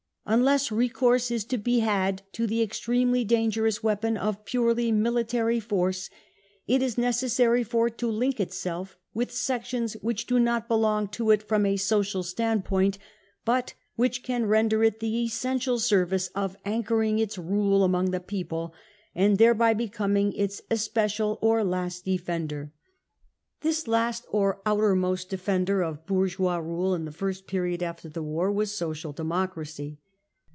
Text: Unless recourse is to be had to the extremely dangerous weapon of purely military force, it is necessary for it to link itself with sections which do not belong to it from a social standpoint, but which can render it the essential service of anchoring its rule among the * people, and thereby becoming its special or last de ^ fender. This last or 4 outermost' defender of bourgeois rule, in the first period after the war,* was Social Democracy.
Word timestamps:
Unless 0.23 0.71
recourse 0.71 1.29
is 1.29 1.43
to 1.45 1.57
be 1.57 1.79
had 1.79 2.21
to 2.33 2.47
the 2.47 2.61
extremely 2.61 3.25
dangerous 3.25 3.83
weapon 3.83 4.15
of 4.15 4.45
purely 4.45 4.89
military 4.89 5.59
force, 5.59 6.09
it 6.67 6.81
is 6.81 6.97
necessary 6.97 7.63
for 7.65 7.87
it 7.87 7.97
to 7.97 8.07
link 8.07 8.39
itself 8.39 8.97
with 9.13 9.31
sections 9.33 9.93
which 10.01 10.27
do 10.27 10.39
not 10.39 10.69
belong 10.69 11.09
to 11.09 11.31
it 11.31 11.43
from 11.43 11.65
a 11.65 11.75
social 11.75 12.23
standpoint, 12.23 12.97
but 13.43 13.73
which 13.95 14.23
can 14.23 14.45
render 14.45 14.83
it 14.85 15.01
the 15.01 15.17
essential 15.23 15.79
service 15.79 16.27
of 16.33 16.55
anchoring 16.63 17.19
its 17.19 17.37
rule 17.37 17.83
among 17.83 18.11
the 18.11 18.19
* 18.19 18.21
people, 18.21 18.73
and 19.13 19.37
thereby 19.37 19.73
becoming 19.73 20.31
its 20.33 20.61
special 20.75 21.39
or 21.41 21.61
last 21.61 22.05
de 22.05 22.17
^ 22.17 22.21
fender. 22.21 22.71
This 23.61 23.85
last 23.85 24.25
or 24.29 24.61
4 24.61 24.61
outermost' 24.67 25.29
defender 25.31 25.81
of 25.83 26.05
bourgeois 26.05 26.57
rule, 26.57 26.93
in 26.93 27.03
the 27.03 27.11
first 27.11 27.47
period 27.47 27.83
after 27.83 28.07
the 28.07 28.23
war,* 28.23 28.49
was 28.49 28.71
Social 28.71 29.11
Democracy. 29.11 29.97